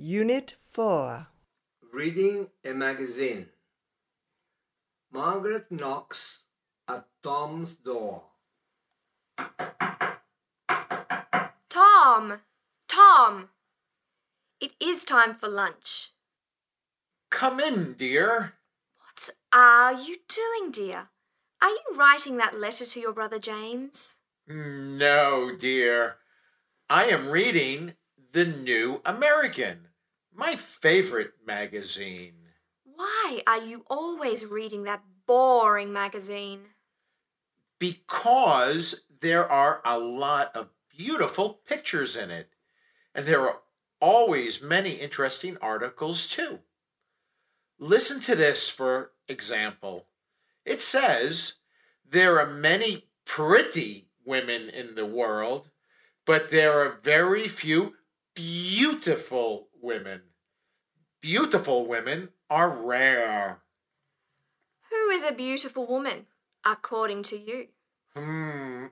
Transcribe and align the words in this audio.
Unit 0.00 0.54
4. 0.70 1.26
Reading 1.92 2.46
a 2.64 2.72
magazine. 2.72 3.48
Margaret 5.10 5.72
knocks 5.72 6.44
at 6.86 7.06
Tom's 7.20 7.74
door. 7.74 8.22
Tom! 11.68 12.42
Tom! 12.88 13.48
It 14.60 14.74
is 14.78 15.04
time 15.04 15.34
for 15.34 15.48
lunch. 15.48 16.12
Come 17.28 17.58
in, 17.58 17.94
dear. 17.94 18.52
What 19.00 19.30
are 19.52 19.94
you 19.94 20.18
doing, 20.28 20.70
dear? 20.70 21.08
Are 21.60 21.70
you 21.70 21.82
writing 21.96 22.36
that 22.36 22.54
letter 22.54 22.84
to 22.84 23.00
your 23.00 23.12
brother 23.12 23.40
James? 23.40 24.18
No, 24.46 25.56
dear. 25.58 26.18
I 26.88 27.06
am 27.06 27.30
reading 27.30 27.94
The 28.30 28.44
New 28.44 29.02
American, 29.04 29.87
my 30.38 30.54
favorite 30.54 31.32
magazine. 31.44 32.34
Why 32.84 33.42
are 33.44 33.58
you 33.58 33.84
always 33.90 34.46
reading 34.46 34.84
that 34.84 35.02
boring 35.26 35.92
magazine? 35.92 36.60
Because 37.80 39.04
there 39.20 39.50
are 39.50 39.82
a 39.84 39.98
lot 39.98 40.54
of 40.54 40.68
beautiful 40.96 41.60
pictures 41.66 42.14
in 42.14 42.30
it. 42.30 42.50
And 43.14 43.26
there 43.26 43.40
are 43.40 43.58
always 44.00 44.62
many 44.62 44.92
interesting 44.92 45.56
articles, 45.60 46.28
too. 46.28 46.60
Listen 47.80 48.20
to 48.20 48.36
this, 48.36 48.70
for 48.70 49.10
example. 49.26 50.06
It 50.64 50.80
says 50.80 51.54
there 52.08 52.38
are 52.38 52.46
many 52.46 53.08
pretty 53.24 54.06
women 54.24 54.68
in 54.68 54.94
the 54.94 55.06
world, 55.06 55.70
but 56.24 56.50
there 56.50 56.80
are 56.80 57.00
very 57.02 57.48
few 57.48 57.94
beautiful 58.34 59.67
women. 59.82 60.22
Beautiful 61.20 61.86
women 61.86 62.30
are 62.50 62.70
rare. 62.70 63.58
Who 64.90 65.10
is 65.10 65.24
a 65.24 65.32
beautiful 65.32 65.86
woman, 65.86 66.26
according 66.64 67.22
to 67.24 67.36
you? 67.36 67.68
Hmm. 68.14 68.86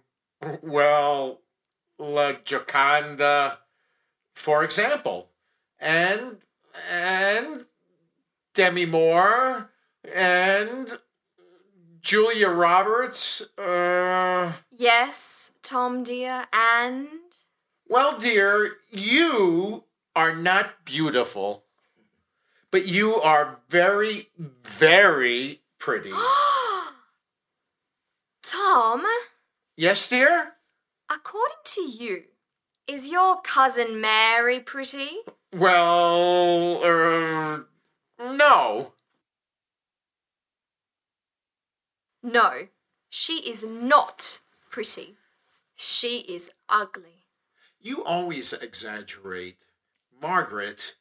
Well, 0.63 1.41
La 1.99 2.33
Gioconda, 2.45 3.59
for 4.35 4.63
example, 4.65 5.31
and 5.79 6.39
and 6.91 7.67
Demi 8.55 8.85
Moore 8.87 9.71
and 10.13 10.99
Julia 12.01 12.49
Roberts. 12.49 13.43
Uh, 13.57 14.53
Yes, 14.71 15.53
Tom 15.63 16.03
dear, 16.05 16.47
and. 16.53 17.09
well, 17.89 18.19
dear, 18.19 18.77
you 18.91 19.85
are 20.17 20.35
not 20.35 20.85
beautiful, 20.87 21.65
but 22.71 22.87
you 22.89 23.17
are 23.17 23.59
very, 23.69 24.31
very 24.65 25.61
pretty. 25.79 26.11
Tom, 28.43 29.05
yes, 29.77 30.09
dear. 30.09 30.55
according 31.11 31.57
to 31.65 31.83
you, 31.83 32.23
is 32.89 33.07
your 33.09 33.41
cousin 33.43 34.01
Mary 34.01 34.61
pretty? 34.61 35.11
Well, 35.55 36.83
uh, 36.83 37.59
no. 38.19 38.95
No, 42.23 42.69
she 43.11 43.35
is 43.49 43.63
not 43.63 44.41
pretty. 44.71 45.17
She 45.75 46.21
is 46.21 46.51
ugly. 46.69 47.25
You 47.81 48.03
always 48.03 48.53
exaggerate. 48.53 49.59
Margaret, 50.21 50.97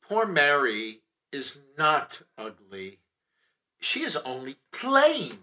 poor 0.00 0.26
Mary 0.26 1.00
is 1.32 1.60
not 1.78 2.22
ugly. 2.36 2.98
She 3.80 4.02
is 4.02 4.16
only 4.16 4.56
plain. 4.72 5.38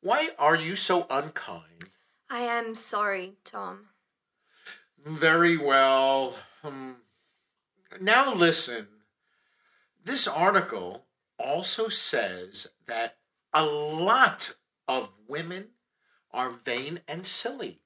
Why 0.00 0.30
are 0.38 0.56
you 0.56 0.76
so 0.76 1.06
unkind? 1.10 1.90
I 2.30 2.40
am 2.40 2.74
sorry, 2.74 3.34
Tom. 3.44 3.88
Very 5.04 5.56
well. 5.56 6.36
Um, 6.62 6.96
now 8.00 8.32
listen. 8.32 8.88
This 10.04 10.28
article 10.28 11.06
also 11.38 11.88
says 11.88 12.68
that 12.86 13.16
a 13.52 13.64
lot 13.64 14.54
of 14.86 15.10
women 15.28 15.68
are 16.30 16.50
vain 16.50 17.00
and 17.08 17.26
silly. 17.26 17.80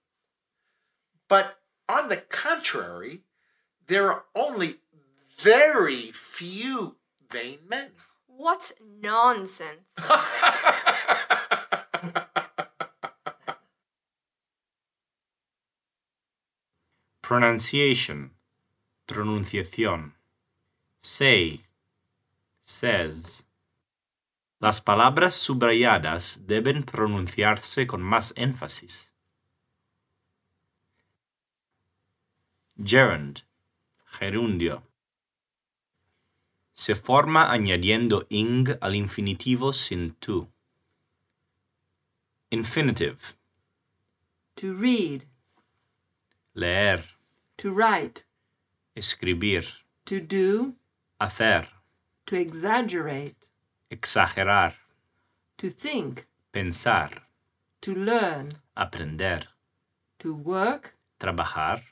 But 1.28 1.58
on 1.88 2.08
the 2.08 2.16
contrary, 2.16 3.22
there 3.90 4.08
are 4.08 4.24
only 4.36 4.76
very 5.42 6.12
few 6.12 6.94
vain 7.28 7.58
men. 7.68 7.90
What 8.28 8.70
nonsense. 9.02 9.80
Pronunciation. 17.20 18.30
Pronunciación. 19.08 20.12
Say. 21.02 21.64
Says. 22.64 23.42
Las 24.60 24.80
palabras 24.80 25.34
subrayadas 25.34 26.46
deben 26.46 26.84
pronunciarse 26.84 27.88
con 27.88 28.02
más 28.02 28.32
énfasis. 28.36 29.10
Gerund. 32.84 33.42
Gerundio. 34.10 34.82
Se 36.75 36.94
forma 36.94 37.53
añadiendo 37.53 38.26
ing 38.31 38.69
al 38.81 38.94
infinitivo 38.94 39.72
sin 39.72 40.15
tu. 40.19 40.48
Infinitive. 42.50 43.37
To 44.56 44.72
read. 44.72 45.26
Leer. 46.54 47.04
To 47.59 47.70
write. 47.70 48.25
Escribir. 48.97 49.65
To 50.06 50.20
do. 50.20 50.75
Hacer. 51.20 51.69
To 52.26 52.37
exaggerate. 52.37 53.49
Exagerar. 53.91 54.75
To 55.59 55.70
think. 55.70 56.26
Pensar. 56.53 57.10
To 57.82 57.94
learn. 57.94 58.49
Aprender. 58.76 59.43
To 60.19 60.34
work. 60.34 60.97
Trabajar. 61.19 61.82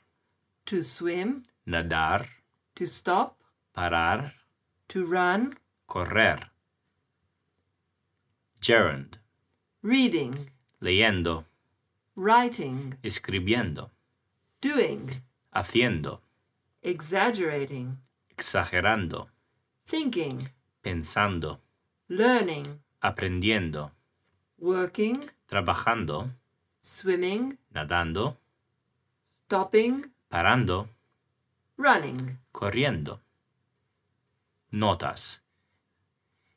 To 0.65 0.83
swim. 0.83 1.45
Nadar. 1.69 2.25
To 2.73 2.87
stop. 2.87 3.43
Parar. 3.75 4.33
To 4.87 5.05
run. 5.05 5.55
Correr. 5.85 6.49
Gerund. 8.59 9.19
Reading. 9.83 10.49
Leyendo. 10.81 11.45
Writing. 12.17 12.97
Escribiendo. 13.03 13.91
Doing. 14.61 15.21
Haciendo. 15.53 16.21
Exaggerating. 16.81 17.99
Exagerando. 18.35 19.27
Thinking. 19.85 20.49
Pensando. 20.81 21.59
Learning. 22.09 22.79
Aprendiendo. 23.03 23.91
Working. 24.57 25.29
Trabajando. 25.47 26.31
Swimming. 26.81 27.59
Nadando. 27.75 28.37
Stopping. 29.27 30.11
Parando. 30.29 30.89
Running. 31.81 32.37
Corriendo. 32.51 33.21
Notas. 34.69 35.45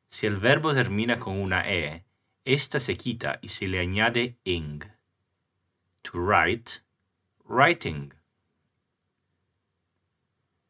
Si 0.08 0.26
el 0.26 0.36
verbo 0.38 0.74
termina 0.74 1.20
con 1.20 1.40
una 1.40 1.70
E, 1.70 2.04
esta 2.44 2.80
se 2.80 2.96
quita 2.96 3.38
y 3.40 3.50
se 3.50 3.68
le 3.68 3.78
añade 3.78 4.36
ing. 4.42 4.82
To 6.02 6.18
write, 6.18 6.82
writing. 7.44 8.12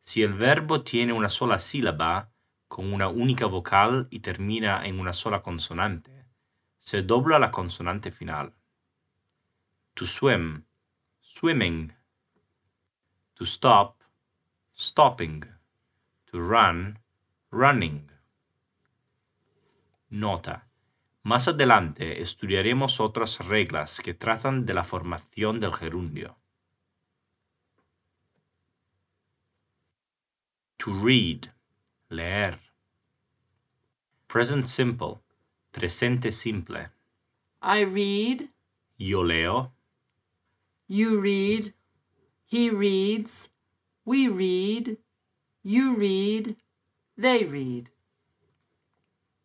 Si 0.03 0.23
el 0.23 0.35
verbo 0.35 0.83
tiene 0.83 1.15
una 1.15 1.31
sola 1.31 1.59
sílaba, 1.59 2.31
con 2.69 2.93
una 2.93 3.09
única 3.09 3.47
vocal 3.47 4.07
y 4.11 4.21
termina 4.21 4.85
en 4.85 5.01
una 5.01 5.15
sola 5.15 5.41
consonante, 5.41 6.27
se 6.77 7.01
dobla 7.01 7.39
la 7.39 7.51
consonante 7.51 8.11
final. 8.11 8.53
To 9.95 10.05
swim, 10.05 10.67
swimming. 11.23 11.95
To 13.37 13.47
stop, 13.47 14.02
stopping. 14.75 15.45
To 16.31 16.39
run, 16.41 16.99
running. 17.51 18.11
Nota. 20.11 20.67
Más 21.23 21.47
adelante 21.47 22.21
estudiaremos 22.21 22.99
otras 22.99 23.47
reglas 23.47 24.01
que 24.01 24.15
tratan 24.15 24.67
de 24.67 24.75
la 24.75 24.83
formación 24.83 25.61
del 25.61 25.73
gerundio. 25.73 26.37
To 30.79 30.93
read. 30.93 31.49
Leer. 32.09 32.59
Present 34.27 34.67
simple. 34.67 35.21
Presente 35.71 36.33
simple. 36.33 36.91
I 37.63 37.85
read. 37.85 38.49
Yo 38.99 39.23
leo. 39.23 39.73
You 40.89 41.21
read. 41.21 41.73
He 42.51 42.69
reads. 42.69 43.52
We 44.05 44.29
read. 44.29 44.99
You 45.63 45.95
read. 45.95 46.57
They 47.17 47.45
read. 47.45 47.91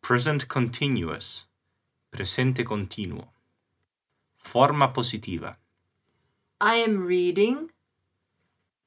Present 0.02 0.48
continuous. 0.48 1.46
Presente 2.10 2.64
continuo. 2.64 3.28
Forma 4.36 4.92
positiva. 4.92 5.56
I 6.60 6.76
am 6.76 7.06
reading. 7.06 7.70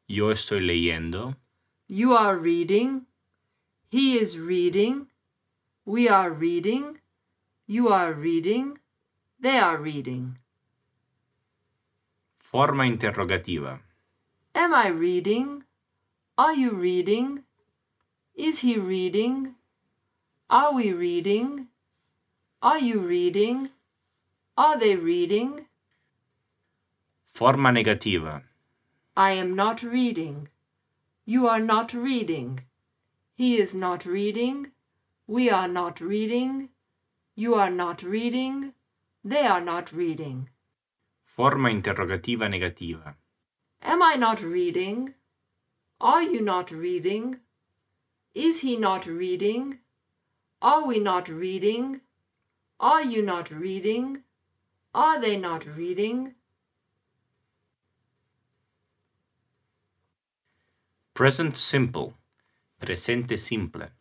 Yo 0.07 0.31
estoy 0.31 0.59
leyendo. 0.59 1.37
You 1.87 2.13
are 2.13 2.37
reading. 2.37 3.05
He 3.89 4.17
is 4.17 4.37
reading. 4.37 5.07
We 5.85 6.09
are 6.09 6.31
reading. 6.31 6.99
You 7.65 7.87
are 7.87 8.13
reading. 8.13 8.77
They 9.39 9.57
are 9.57 9.77
reading. 9.77 10.37
Forma 12.39 12.83
interrogativa. 12.83 13.79
Am 14.53 14.73
I 14.73 14.89
reading? 14.89 15.60
Are 16.37 16.53
you 16.53 16.71
reading? 16.71 17.43
Is 18.35 18.59
he 18.59 18.77
reading? 18.77 19.55
Are 20.49 20.73
we 20.73 20.93
reading? 20.93 21.67
Are 22.61 22.79
you 22.79 22.99
reading? 22.99 23.69
Are 24.57 24.79
they 24.79 24.95
reading? 24.95 25.67
Forma 27.29 27.69
negativa. 27.69 28.43
I 29.15 29.31
am 29.31 29.55
not 29.55 29.83
reading. 29.83 30.47
You 31.25 31.47
are 31.47 31.59
not 31.59 31.93
reading. 31.93 32.61
He 33.35 33.57
is 33.57 33.75
not 33.75 34.05
reading. 34.05 34.71
We 35.27 35.49
are 35.49 35.67
not 35.67 35.99
reading. 35.99 36.69
You 37.35 37.55
are 37.55 37.69
not 37.69 38.03
reading. 38.03 38.73
They 39.23 39.45
are 39.45 39.61
not 39.61 39.91
reading. 39.91 40.49
Forma 41.23 41.69
interrogativa 41.69 42.47
negativa. 42.47 43.15
Am 43.81 44.01
I 44.01 44.15
not 44.15 44.41
reading? 44.41 45.13
Are 46.03 46.23
you 46.23 46.41
not 46.41 46.71
reading? 46.71 47.41
Is 48.33 48.61
he 48.61 48.75
not 48.75 49.05
reading? 49.05 49.81
Are 50.59 50.83
we 50.83 50.99
not 50.99 51.27
reading? 51.29 52.01
Are 52.79 53.03
you 53.03 53.21
not 53.21 53.51
reading? 53.51 54.23
Are 54.95 55.21
they 55.21 55.37
not 55.37 55.63
reading? 55.77 56.33
Present 61.13 61.55
simple. 61.55 62.15
Presente 62.79 63.37
simple. 63.37 63.91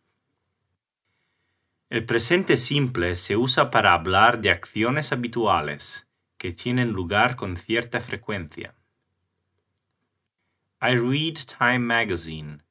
El 1.91 2.07
presente 2.07 2.57
simple 2.57 3.15
se 3.15 3.37
usa 3.37 3.69
para 3.69 3.93
hablar 3.93 4.41
de 4.41 4.49
acciones 4.49 5.11
habituales 5.11 6.07
que 6.39 6.51
tienen 6.51 6.93
lugar 6.93 7.35
con 7.35 7.57
cierta 7.57 8.01
frecuencia. 8.01 8.73
I 10.83 10.95
read 10.95 11.35
Time 11.45 11.85
Magazine. 11.85 12.63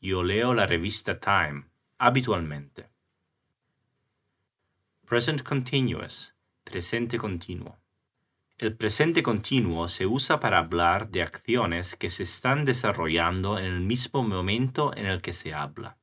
Yo 0.00 0.22
leo 0.22 0.54
la 0.54 0.64
revista 0.64 1.20
Time, 1.20 1.64
habitualmente. 1.98 2.86
Present 5.04 5.42
continuous. 5.42 6.32
Presente 6.64 7.18
continuo. 7.18 7.76
El 8.56 8.74
presente 8.74 9.22
continuo 9.22 9.86
se 9.88 10.06
usa 10.06 10.40
para 10.40 10.56
hablar 10.56 11.10
de 11.10 11.20
acciones 11.20 11.94
que 11.94 12.08
se 12.08 12.22
están 12.22 12.64
desarrollando 12.64 13.58
en 13.58 13.66
el 13.66 13.80
mismo 13.80 14.22
momento 14.22 14.96
en 14.96 15.04
el 15.04 15.20
que 15.20 15.34
se 15.34 15.52
habla. 15.52 15.98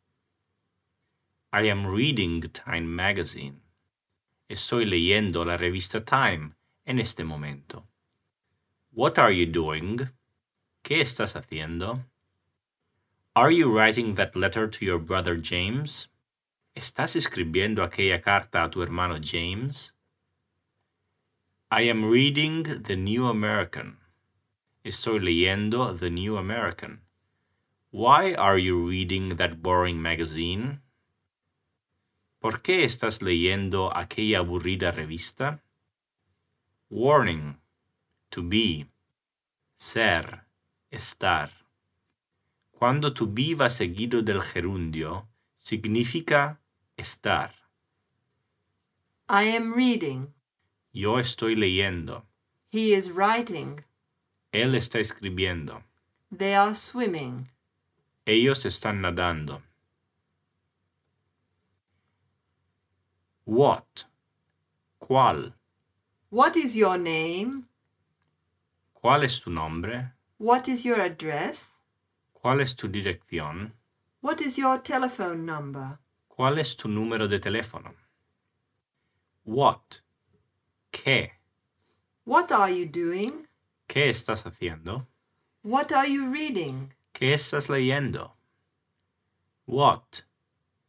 I 1.52 1.70
am 1.70 1.88
reading 1.88 2.42
Time 2.42 2.82
Magazine. 2.82 3.60
Estoy 4.48 4.86
leyendo 4.86 5.44
la 5.44 5.58
revista 5.58 6.06
Time 6.06 6.52
en 6.86 7.00
este 7.00 7.24
momento. 7.24 7.88
What 8.92 9.18
are 9.18 9.36
you 9.36 9.52
doing? 9.52 10.15
¿Qué 10.86 11.02
estás 11.02 11.36
haciendo? 11.36 12.06
Are 13.34 13.50
you 13.50 13.76
writing 13.76 14.14
that 14.18 14.36
letter 14.36 14.70
to 14.70 14.86
your 14.86 15.00
brother 15.00 15.36
James? 15.36 16.10
¿Estás 16.76 17.16
escribiendo 17.16 17.82
aquella 17.82 18.22
carta 18.22 18.64
a 18.64 18.70
tu 18.70 18.84
hermano 18.84 19.18
James? 19.20 19.96
I 21.72 21.90
am 21.90 22.06
reading 22.06 22.84
The 22.84 22.96
New 22.96 23.26
American. 23.26 23.98
Estoy 24.84 25.22
leyendo 25.22 25.98
The 25.98 26.12
New 26.12 26.38
American. 26.38 27.02
Why 27.90 28.36
are 28.36 28.60
you 28.60 28.88
reading 28.88 29.38
that 29.38 29.64
boring 29.64 30.00
magazine? 30.00 30.82
¿Por 32.40 32.62
qué 32.62 32.84
estás 32.84 33.24
leyendo 33.24 33.92
aquella 33.92 34.42
aburrida 34.42 34.92
revista? 34.92 35.64
Warning. 36.92 37.58
To 38.30 38.44
be. 38.44 38.86
Ser. 39.78 40.45
Estar. 40.96 41.52
Cuando 42.72 43.14
to 43.14 43.28
be 43.28 43.54
va 43.54 43.70
seguido 43.70 44.22
del 44.22 44.42
gerundio, 44.42 45.28
significa 45.58 46.62
estar. 46.96 47.52
I 49.28 49.44
am 49.58 49.74
reading. 49.74 50.34
Yo 50.94 51.20
estoy 51.20 51.58
leyendo. 51.58 52.24
He 52.72 52.94
is 52.94 53.12
writing. 53.12 53.84
Él 54.54 54.74
está 54.74 55.00
escribiendo. 55.00 55.84
They 56.32 56.54
are 56.54 56.74
swimming. 56.74 57.50
Ellos 58.26 58.66
están 58.66 59.02
nadando. 59.02 59.62
What? 63.44 64.06
¿Cuál? 65.00 65.56
What 66.30 66.56
is 66.56 66.74
your 66.74 66.98
name? 66.98 67.66
¿Cuál 68.94 69.26
es 69.26 69.42
tu 69.42 69.52
nombre? 69.52 70.15
What 70.38 70.68
is 70.68 70.84
your 70.86 71.00
address? 71.00 71.70
¿Cuál 72.34 72.62
es 72.62 72.76
tu 72.76 72.90
dirección? 72.90 73.72
What 74.22 74.42
is 74.42 74.58
your 74.58 74.78
telephone 74.80 75.46
number? 75.46 76.00
¿Cuál 76.30 76.60
es 76.60 76.76
tu 76.76 76.90
número 76.90 77.28
de 77.30 77.40
teléfono? 77.40 77.94
What? 79.46 80.02
¿Qué? 80.92 81.32
What 82.26 82.52
are 82.52 82.70
you 82.70 82.86
doing? 82.86 83.48
¿Qué 83.88 84.10
estás 84.10 84.44
haciendo? 84.44 85.06
What 85.64 85.92
are 85.94 86.08
you 86.08 86.30
reading? 86.32 86.94
¿Qué 87.14 87.34
estás 87.34 87.70
leyendo? 87.70 88.34
What? 89.66 90.24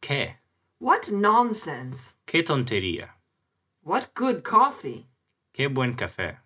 ¿Qué? 0.01 0.35
What 0.79 1.09
nonsense! 1.09 2.15
¿Qué 2.25 2.43
tontería? 2.43 3.15
What 3.83 4.13
good 4.13 4.43
coffee! 4.43 5.07
¡Qué 5.53 5.67
buen 5.67 5.95
café! 5.95 6.39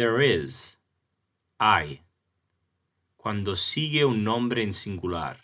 There 0.00 0.22
is. 0.22 0.78
Hay. 1.60 2.00
Cuando 3.18 3.54
sigue 3.54 4.02
un 4.02 4.24
nombre 4.24 4.62
en 4.62 4.72
singular. 4.72 5.36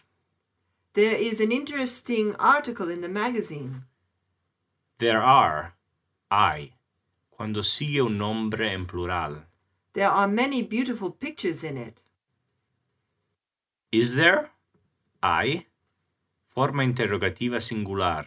There 0.95 1.15
is 1.15 1.43
an 1.43 1.53
interesting 1.53 2.35
article 2.39 2.91
in 2.91 3.03
the 3.03 3.09
magazine. 3.11 3.83
There 4.99 5.21
are. 5.21 5.75
Hay. 6.31 6.73
Cuando 7.31 7.61
sigue 7.61 8.01
un 8.01 8.17
nombre 8.17 8.73
en 8.73 8.87
plural. 8.87 9.45
There 9.93 10.09
are 10.09 10.27
many 10.27 10.63
beautiful 10.63 11.11
pictures 11.11 11.63
in 11.63 11.77
it. 11.77 12.03
Is 13.93 14.15
there? 14.15 14.53
Hay. 15.23 15.67
Forma 16.49 16.83
interrogativa 16.83 17.61
singular. 17.61 18.25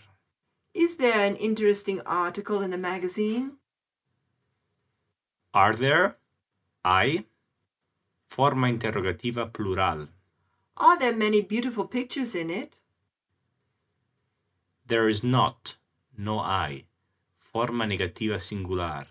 Is 0.75 0.97
there 0.97 1.25
an 1.25 1.37
interesting 1.37 2.01
article 2.05 2.61
in 2.61 2.69
the 2.69 2.77
magazine? 2.77 3.58
Are 5.53 5.73
there? 5.73 6.17
I. 6.85 7.25
Forma 8.27 8.67
interrogativa 8.67 9.51
plural. 9.51 10.09
Are 10.77 10.97
there 10.99 11.15
many 11.15 11.41
beautiful 11.41 11.85
pictures 11.85 12.35
in 12.35 12.51
it? 12.51 12.81
There 14.85 15.09
is 15.09 15.23
not. 15.23 15.75
No 16.17 16.43
hay. 16.43 16.85
Forma 17.39 17.85
negativa 17.85 18.39
singular. 18.39 19.07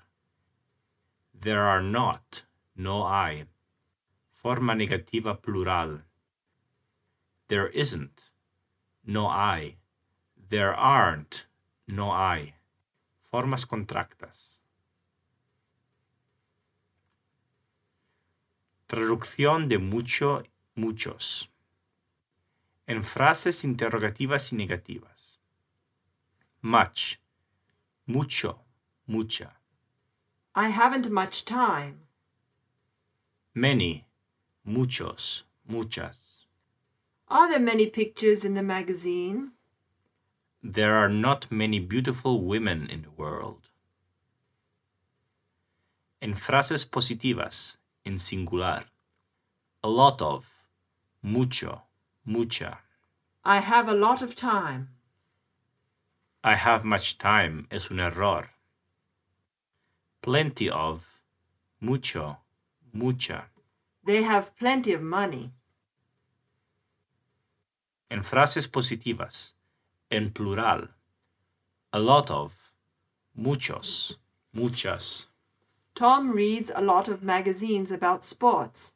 There 1.34 1.64
are 1.64 1.82
not. 1.82 2.42
No 2.76 3.08
hay. 3.08 3.44
Forma 4.30 4.74
negativa 4.74 5.42
plural. 5.42 6.02
There 7.48 7.68
isn't. 7.68 8.30
No 9.04 9.28
hay. 9.28 9.78
There 10.50 10.74
aren't. 10.74 11.46
No 11.88 12.12
hay. 12.12 12.54
Formas 13.30 13.64
contractas. 13.64 14.57
Traducción 18.88 19.68
de 19.68 19.76
mucho, 19.78 20.42
muchos. 20.74 21.50
En 22.86 23.04
frases 23.04 23.62
interrogativas 23.62 24.50
y 24.50 24.56
negativas. 24.56 25.38
Much. 26.62 27.20
Mucho. 28.06 28.60
Mucha. 29.06 29.52
I 30.54 30.70
haven't 30.70 31.10
much 31.10 31.44
time. 31.44 32.06
Many. 33.54 34.06
Muchos. 34.64 35.44
Muchas. 35.66 36.46
Are 37.28 37.50
there 37.50 37.60
many 37.60 37.86
pictures 37.86 38.42
in 38.42 38.54
the 38.54 38.62
magazine? 38.62 39.52
There 40.62 40.94
are 40.94 41.10
not 41.10 41.50
many 41.50 41.78
beautiful 41.78 42.40
women 42.40 42.88
in 42.88 43.02
the 43.02 43.10
world. 43.10 43.68
En 46.20 46.34
frases 46.34 46.84
positivas, 46.84 47.77
en 48.08 48.18
singular. 48.18 48.84
A 49.84 49.88
lot 49.88 50.22
of. 50.22 50.46
mucho, 51.22 51.82
mucha. 52.24 52.78
I 53.44 53.58
have 53.60 53.88
a 53.88 53.94
lot 53.94 54.22
of 54.22 54.34
time. 54.34 54.88
I 56.42 56.54
have 56.54 56.84
much 56.84 57.18
time 57.18 57.66
es 57.70 57.90
un 57.90 58.00
error. 58.00 58.50
Plenty 60.22 60.70
of, 60.70 61.20
mucho, 61.80 62.38
mucha. 62.92 63.44
They 64.04 64.22
have 64.22 64.56
plenty 64.56 64.92
of 64.94 65.02
money. 65.02 65.52
En 68.10 68.22
frases 68.22 68.66
positivas, 68.66 69.52
en 70.10 70.30
plural, 70.30 70.88
a 71.92 71.98
lot 71.98 72.30
of, 72.30 72.56
muchos, 73.36 74.16
muchas. 74.54 75.27
Tom 75.98 76.30
reads 76.30 76.70
a 76.72 76.80
lot 76.80 77.08
of 77.08 77.24
magazines 77.24 77.90
about 77.90 78.22
sports. 78.22 78.92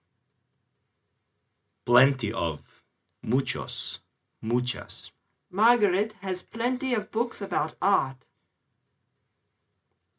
Plenty 1.85 2.33
of, 2.33 2.85
muchos, 3.21 3.99
muchas. 4.41 5.11
Margaret 5.51 6.15
has 6.21 6.45
plenty 6.45 6.95
of 6.95 7.11
books 7.11 7.43
about 7.43 7.75
art. 7.83 8.25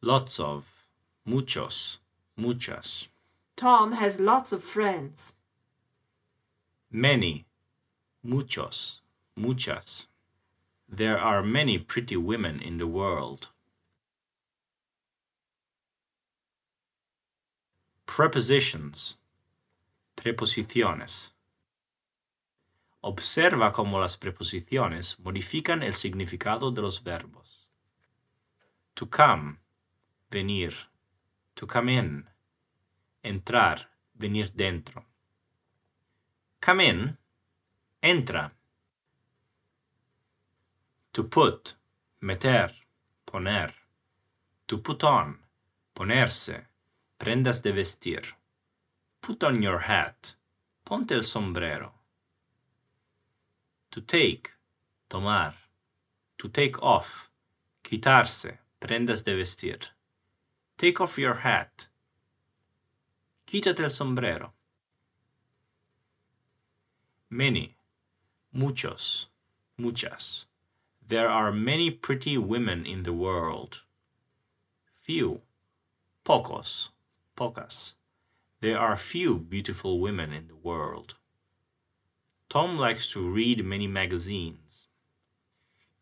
Lots 0.02 0.38
of, 0.38 0.66
muchos, 1.24 2.00
muchas. 2.36 3.08
Tom 3.56 3.92
has 3.92 4.20
lots 4.20 4.52
of 4.52 4.62
friends. 4.62 5.36
Many, 6.92 7.46
muchos, 8.22 9.00
muchas. 9.34 10.06
There 10.86 11.18
are 11.18 11.42
many 11.42 11.78
pretty 11.78 12.18
women 12.18 12.60
in 12.60 12.76
the 12.76 12.86
world. 12.86 13.48
Prepositions. 18.16 19.20
Preposiciones. 20.14 21.34
Observa 23.00 23.72
cómo 23.72 23.98
las 23.98 24.16
preposiciones 24.16 25.18
modifican 25.18 25.82
el 25.82 25.92
significado 25.92 26.70
de 26.70 26.80
los 26.80 27.02
verbos. 27.02 27.68
To 28.94 29.10
come, 29.10 29.56
venir. 30.30 30.74
To 31.54 31.66
come 31.66 31.92
in, 31.92 32.30
entrar, 33.20 33.90
venir 34.14 34.52
dentro. 34.52 35.04
Come 36.64 36.86
in, 36.86 37.18
entra. 38.00 38.54
To 41.10 41.28
put, 41.28 41.76
meter, 42.20 42.72
poner. 43.24 43.74
To 44.66 44.80
put 44.80 45.02
on, 45.02 45.40
ponerse, 45.92 46.68
prendas 47.18 47.62
de 47.62 47.72
vestir. 47.72 48.22
Put 49.20 49.42
on 49.42 49.62
your 49.62 49.80
hat, 49.80 50.34
ponte 50.84 51.12
el 51.12 51.22
sombrero. 51.22 51.92
To 53.90 54.00
take, 54.00 54.50
tomar. 55.08 55.54
To 56.38 56.48
take 56.48 56.82
off, 56.82 57.30
quitarse, 57.82 58.58
prendas 58.80 59.24
de 59.24 59.34
vestir. 59.34 59.78
Take 60.76 61.00
off 61.00 61.18
your 61.18 61.36
hat. 61.36 61.86
Quítate 63.46 63.84
el 63.84 63.90
sombrero. 63.90 64.52
Many, 67.30 67.76
muchos, 68.52 69.28
muchas. 69.78 70.46
There 71.06 71.28
are 71.28 71.52
many 71.52 71.90
pretty 71.90 72.36
women 72.36 72.84
in 72.84 73.04
the 73.04 73.12
world. 73.12 73.82
Few, 75.02 75.42
pocos, 76.24 76.88
pocas. 77.36 77.94
There 78.60 78.78
are 78.78 78.96
few 78.96 79.38
beautiful 79.38 80.00
women 80.00 80.32
in 80.32 80.48
the 80.48 80.56
world. 80.56 81.16
Tom 82.48 82.78
likes 82.78 83.10
to 83.10 83.20
read 83.20 83.64
many 83.64 83.86
magazines. 83.86 84.86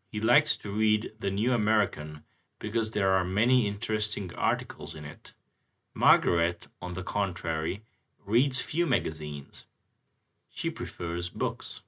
He 0.07 0.21
likes 0.21 0.55
to 0.57 0.71
read 0.71 1.13
The 1.19 1.31
New 1.31 1.53
American 1.53 2.23
because 2.59 2.91
there 2.91 3.11
are 3.11 3.25
many 3.25 3.67
interesting 3.67 4.31
articles 4.35 4.95
in 4.95 5.03
it. 5.05 5.33
Margaret, 5.93 6.67
on 6.81 6.93
the 6.93 7.03
contrary, 7.03 7.83
reads 8.25 8.59
few 8.59 8.85
magazines. 8.85 9.65
She 10.49 10.69
prefers 10.69 11.29
books. 11.29 11.81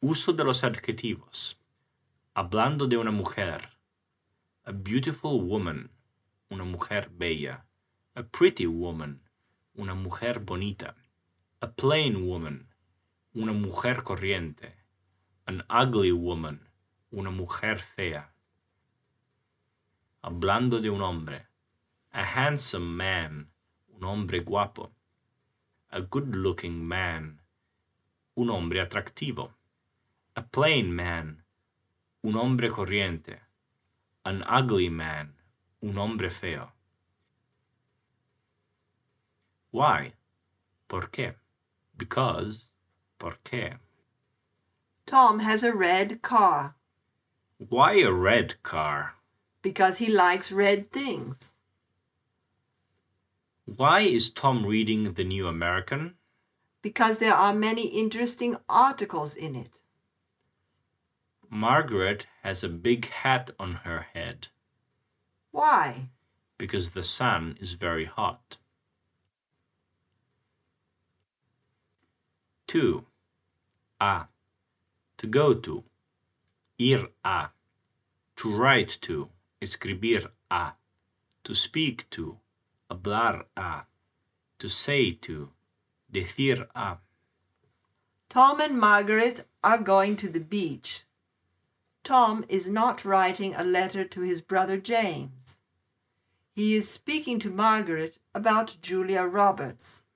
Uso 0.00 0.32
de 0.32 0.44
los 0.44 0.62
adjetivos. 0.62 1.56
Hablando 2.36 2.88
de 2.88 2.96
una 2.96 3.10
mujer. 3.10 3.60
A 4.68 4.72
beautiful 4.72 5.40
woman. 5.40 5.88
Una 6.50 6.62
mujer 6.62 7.08
bella. 7.08 7.64
A 8.14 8.22
pretty 8.22 8.66
woman. 8.66 9.22
Una 9.78 9.94
mujer 9.94 10.40
bonita. 10.40 10.94
A 11.62 11.68
plain 11.68 12.26
woman. 12.26 12.68
Una 13.34 13.54
mujer 13.54 14.02
corriente. 14.02 14.74
An 15.46 15.62
ugly 15.70 16.12
woman. 16.12 16.68
Una 17.10 17.30
mujer 17.30 17.78
fea. 17.78 18.34
Hablando 20.22 20.82
de 20.82 20.90
un 20.90 21.00
hombre. 21.00 21.46
A 22.12 22.22
handsome 22.22 22.94
man. 22.94 23.50
Un 23.88 24.04
hombre 24.04 24.40
guapo. 24.40 24.92
A 25.88 26.00
good 26.00 26.34
looking 26.34 26.86
man. 26.86 27.40
Un 28.34 28.50
hombre 28.50 28.82
atractivo. 28.82 29.54
A 30.34 30.42
plain 30.42 30.94
man. 30.94 31.42
Un 32.20 32.36
hombre 32.36 32.68
corriente. 32.68 33.47
An 34.24 34.42
ugly 34.46 34.88
man. 34.88 35.34
Un 35.82 35.96
hombre 35.96 36.30
feo. 36.30 36.72
Why? 39.70 40.12
¿Por 40.88 41.08
qué? 41.10 41.34
Because. 41.96 42.66
¿Por 43.18 43.38
qué? 43.44 43.78
Tom 45.06 45.40
has 45.40 45.62
a 45.62 45.74
red 45.74 46.20
car 46.22 46.76
Why 47.58 47.94
a 48.00 48.12
red 48.12 48.62
car? 48.62 49.14
because 49.62 49.98
he 49.98 50.08
likes 50.08 50.52
red 50.52 50.90
things. 50.92 51.54
Why 53.64 54.00
is 54.00 54.30
Tom 54.30 54.64
reading 54.64 55.12
the 55.12 55.24
New 55.24 55.46
American? 55.46 56.14
Because 56.80 57.18
there 57.18 57.34
are 57.34 57.52
many 57.52 57.88
interesting 57.88 58.56
articles 58.68 59.34
in 59.34 59.56
it. 59.56 59.80
Margaret 61.50 62.26
has 62.42 62.62
a 62.62 62.68
big 62.68 63.08
hat 63.08 63.50
on 63.58 63.72
her 63.84 64.06
head 64.12 64.48
Why? 65.50 66.10
because 66.58 66.90
the 66.90 67.02
sun 67.02 67.56
is 67.60 67.74
very 67.74 68.04
hot. 68.04 68.58
2. 72.66 73.06
A. 74.00 74.26
To 75.16 75.26
go 75.26 75.54
to. 75.54 75.84
Ir 76.78 77.08
a. 77.24 77.48
To 78.36 78.54
write 78.54 78.98
to. 79.02 79.30
Escribir 79.62 80.30
a. 80.50 80.72
To 81.44 81.54
speak 81.54 82.08
to. 82.10 82.38
Hablar 82.90 83.46
a. 83.56 83.82
To 84.58 84.68
say 84.68 85.12
to. 85.12 85.50
Decir 86.10 86.68
a. 86.74 86.98
Tom 88.28 88.60
and 88.60 88.78
Margaret 88.78 89.46
are 89.64 89.78
going 89.78 90.16
to 90.16 90.28
the 90.28 90.40
beach. 90.40 91.04
Tom 92.08 92.42
is 92.48 92.70
not 92.70 93.04
writing 93.04 93.54
a 93.54 93.62
letter 93.62 94.02
to 94.02 94.22
his 94.22 94.40
brother 94.40 94.78
James. 94.78 95.58
He 96.54 96.74
is 96.74 96.88
speaking 96.88 97.38
to 97.40 97.50
Margaret 97.50 98.16
about 98.34 98.78
Julia 98.80 99.24
Roberts. 99.24 100.06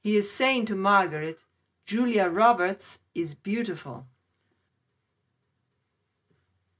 He 0.00 0.14
is 0.14 0.30
saying 0.30 0.66
to 0.66 0.76
Margaret, 0.76 1.42
Julia 1.84 2.28
Roberts 2.28 3.00
is 3.16 3.34
beautiful. 3.34 4.06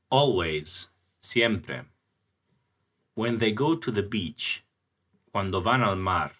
Always. 0.08 0.86
Siempre. 1.20 1.86
When 3.14 3.38
they 3.38 3.50
go 3.50 3.74
to 3.74 3.90
the 3.90 4.04
beach. 4.04 4.62
Cuando 5.32 5.60
van 5.60 5.82
al 5.82 5.96
mar. 5.96 6.30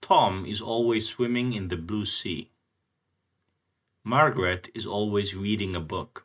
Tom 0.00 0.46
is 0.46 0.62
always 0.62 1.06
swimming 1.06 1.52
in 1.52 1.68
the 1.68 1.76
blue 1.76 2.06
sea. 2.06 2.48
Margaret 4.02 4.70
is 4.74 4.86
always 4.86 5.36
reading 5.36 5.76
a 5.76 5.80
book. 5.80 6.24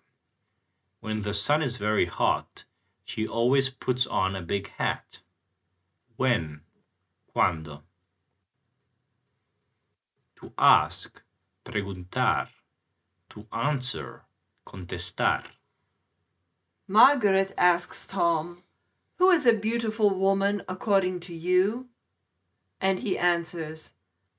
When 1.04 1.24
the 1.24 1.34
sun 1.34 1.62
is 1.62 1.76
very 1.76 2.06
hot, 2.06 2.64
she 3.04 3.28
always 3.28 3.70
puts 3.70 4.08
on 4.08 4.38
a 4.38 4.42
big 4.42 4.70
hat. 4.70 5.20
When? 6.16 6.62
Cuando? 7.28 7.84
To 10.38 10.54
ask, 10.58 11.22
preguntar. 11.66 12.48
To 13.32 13.46
answer, 13.52 14.22
contestar. 14.66 15.44
Margaret 16.88 17.52
asks 17.58 18.08
Tom, 18.08 18.64
Who 19.18 19.30
is 19.30 19.46
a 19.46 19.52
beautiful 19.52 20.10
woman 20.10 20.64
according 20.70 21.20
to 21.28 21.34
you? 21.34 21.90
And 22.80 23.00
he 23.00 23.18
answers, 23.18 23.92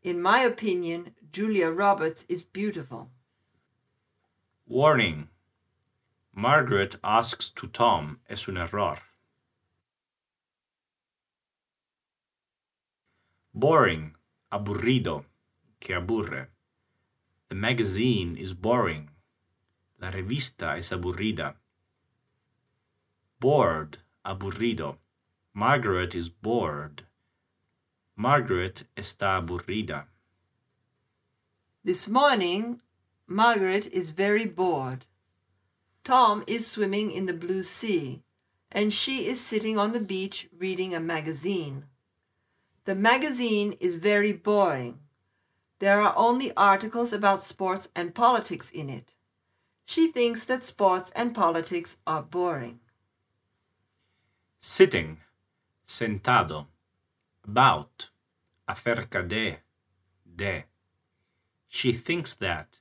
In 0.02 0.22
my 0.22 0.38
opinion, 0.38 1.14
Julia 1.30 1.68
Roberts 1.68 2.24
is 2.30 2.42
beautiful. 2.42 3.10
Warning. 4.66 5.28
Margaret 6.36 6.96
asks 7.04 7.48
to 7.50 7.68
Tom 7.68 8.18
es 8.28 8.48
un 8.48 8.56
error. 8.56 8.98
Boring, 13.54 14.16
aburrido, 14.52 15.26
que 15.78 15.94
aburre. 15.94 16.48
The 17.50 17.54
magazine 17.54 18.36
is 18.36 18.52
boring. 18.52 19.10
La 20.00 20.10
revista 20.10 20.76
es 20.76 20.90
aburrida. 20.90 21.54
Bored, 23.38 23.98
aburrido. 24.26 24.96
Margaret 25.54 26.16
is 26.16 26.28
bored. 26.28 27.04
Margaret 28.16 28.84
está 28.96 29.40
aburrida. 29.40 30.06
This 31.84 32.08
morning, 32.08 32.80
Margaret 33.28 33.86
is 33.92 34.10
very 34.10 34.46
bored. 34.46 35.06
Tom 36.04 36.44
is 36.46 36.66
swimming 36.66 37.10
in 37.10 37.24
the 37.24 37.32
blue 37.32 37.62
sea, 37.62 38.22
and 38.70 38.92
she 38.92 39.26
is 39.26 39.40
sitting 39.40 39.78
on 39.78 39.92
the 39.92 40.00
beach 40.00 40.48
reading 40.58 40.94
a 40.94 41.00
magazine. 41.00 41.86
The 42.84 42.94
magazine 42.94 43.72
is 43.80 43.94
very 43.96 44.34
boring. 44.34 44.98
There 45.78 46.02
are 46.02 46.14
only 46.14 46.54
articles 46.56 47.14
about 47.14 47.42
sports 47.42 47.88
and 47.96 48.14
politics 48.14 48.70
in 48.70 48.90
it. 48.90 49.14
She 49.86 50.08
thinks 50.08 50.44
that 50.44 50.64
sports 50.64 51.10
and 51.16 51.34
politics 51.34 51.96
are 52.06 52.22
boring. 52.22 52.80
Sitting, 54.60 55.18
sentado. 55.86 56.66
About, 57.46 58.08
acerca 58.68 59.22
de, 59.26 59.58
de. 60.24 60.64
She 61.68 61.92
thinks 61.92 62.34
that. 62.34 62.78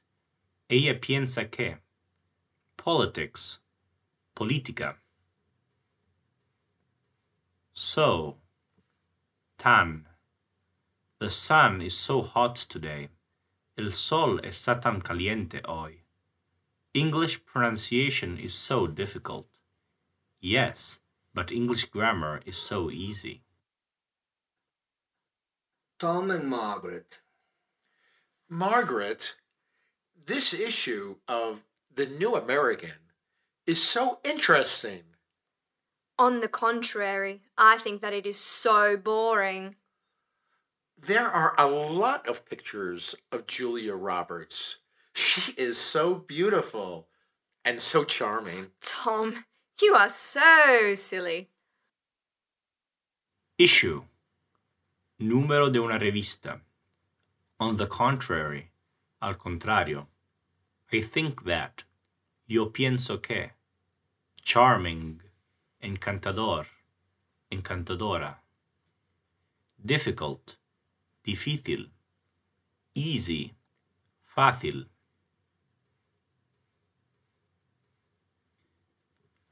Ella 0.70 0.96
piensa 1.00 1.50
que. 1.50 1.83
Politics, 2.84 3.60
política. 4.36 4.96
So, 7.74 8.40
tan. 9.58 10.06
The 11.20 11.30
sun 11.30 11.82
is 11.82 11.96
so 11.96 12.22
hot 12.22 12.58
today. 12.58 13.08
El 13.78 13.90
sol 13.92 14.40
está 14.42 14.82
tan 14.82 15.00
caliente 15.00 15.62
hoy. 15.66 16.02
English 16.94 17.46
pronunciation 17.46 18.38
is 18.38 18.54
so 18.54 18.86
difficult. 18.86 19.48
Yes, 20.42 21.00
but 21.34 21.54
English 21.54 21.86
grammar 21.86 22.42
is 22.46 22.58
so 22.58 22.92
easy. 22.92 23.44
Tom 26.00 26.30
and 26.30 26.50
Margaret. 26.50 27.22
Margaret, 28.50 29.36
this 30.26 30.54
issue 30.54 31.16
of 31.30 31.64
The 31.96 32.08
New 32.08 32.36
American 32.36 32.98
is 33.68 33.84
so 33.84 34.20
interesting. 34.24 35.02
On 36.18 36.40
the 36.40 36.48
contrary, 36.48 37.42
I 37.56 37.78
think 37.78 38.02
that 38.02 38.14
it 38.14 38.26
is 38.26 38.40
so 38.40 38.98
boring. 38.98 39.76
There 40.98 41.28
are 41.28 41.54
a 41.58 41.68
lot 41.68 42.28
of 42.28 42.50
pictures 42.50 43.16
of 43.32 43.46
Julia 43.46 43.94
Roberts. 43.94 44.78
She 45.14 45.54
is 45.54 45.78
so 45.78 46.16
beautiful 46.16 47.08
and 47.64 47.80
so 47.80 48.04
charming. 48.04 48.72
Tom, 48.82 49.46
you 49.80 49.94
are 49.94 50.10
so 50.10 50.96
silly. 50.96 51.50
Issue. 53.60 54.04
Número 55.22 55.72
de 55.72 55.80
una 55.80 56.00
revista. 56.00 56.60
On 57.60 57.76
the 57.76 57.86
contrary, 57.86 58.72
al 59.22 59.36
contrario. 59.36 60.08
I 60.94 61.02
think 61.02 61.46
that. 61.46 61.84
Yo 62.46 62.72
pienso 62.72 63.20
que. 63.20 63.52
Charming. 64.44 65.22
Encantador. 65.82 66.68
Encantadora. 67.52 68.36
Difficult. 69.84 70.58
Difícil. 71.26 71.90
Easy. 72.94 73.56
Fácil. 74.24 74.86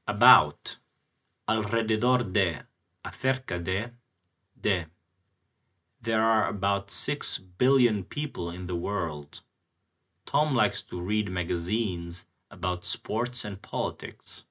About. 0.08 0.78
Alrededor 1.48 2.32
de. 2.32 2.62
Acerca 3.04 3.58
de. 3.58 3.92
De. 4.60 4.86
There 6.00 6.22
are 6.22 6.48
about 6.48 6.92
six 6.92 7.39
billion 7.39 8.04
people 8.04 8.52
in 8.52 8.68
the 8.68 8.76
world. 8.76 9.42
Tom 10.32 10.54
likes 10.54 10.82
to 10.82 10.98
read 10.98 11.30
magazines 11.30 12.26
about 12.50 12.86
sports 12.86 13.44
and 13.44 13.62
politics. 13.62 14.46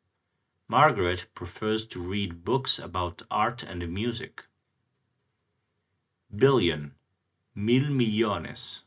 Margaret 0.68 1.24
prefers 1.34 1.86
to 1.86 2.02
read 2.02 2.44
books 2.44 2.78
about 2.78 3.22
art 3.30 3.62
and 3.62 3.88
music. 3.88 4.44
Billion, 6.36 6.96
mil 7.54 7.88
millones. 7.88 8.82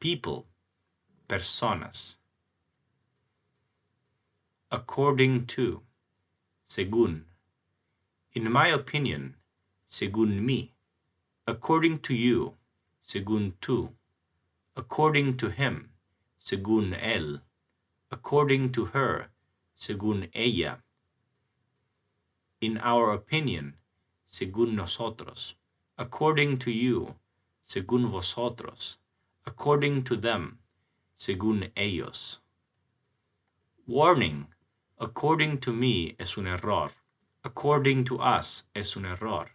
People, 0.00 0.46
personas. 1.28 2.16
According 4.72 5.44
to, 5.48 5.82
según. 6.66 7.24
In 8.32 8.50
my 8.50 8.68
opinion, 8.68 9.34
según 9.90 10.40
mí. 10.40 10.70
According 11.46 11.98
to 11.98 12.14
you, 12.14 12.54
según 13.06 13.52
tú. 13.60 13.90
According 14.74 15.36
to 15.36 15.50
him, 15.50 15.90
según 16.48 16.94
él. 16.94 17.42
According 18.10 18.72
to 18.72 18.86
her, 18.94 19.28
según 19.78 20.30
ella. 20.32 20.82
In 22.62 22.78
our 22.78 23.12
opinion, 23.12 23.74
según 24.26 24.74
nosotros. 24.74 25.56
According 25.98 26.58
to 26.60 26.70
you, 26.70 27.16
según 27.68 28.10
vosotros. 28.10 28.96
According 29.44 30.04
to 30.04 30.16
them, 30.16 30.58
según 31.18 31.70
ellos. 31.76 32.38
Warning, 33.86 34.46
according 34.98 35.58
to 35.58 35.70
me 35.70 36.16
es 36.18 36.38
un 36.38 36.46
error. 36.46 36.92
According 37.44 38.04
to 38.04 38.20
us 38.20 38.64
es 38.74 38.96
un 38.96 39.04
error. 39.04 39.50